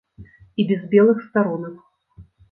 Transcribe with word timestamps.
І 0.61 0.63
без 0.71 0.81
белых 0.93 1.19
старонак. 1.27 1.77